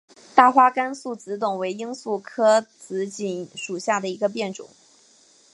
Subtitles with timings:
[0.33, 4.67] 大花甘肃紫堇为罂粟科紫堇属下的一个变种。